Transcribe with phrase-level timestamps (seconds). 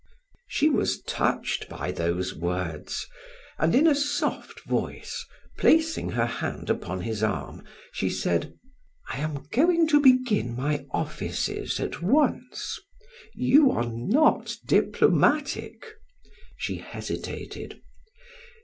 [0.47, 3.05] She was touched by those words,
[3.59, 5.27] and in a soft voice,
[5.59, 8.51] placing her hand upon his arm, she said:
[9.11, 12.79] "I am going to begin my offices at once.
[13.35, 15.85] You are not diplomatic"
[16.57, 17.79] she hesitated.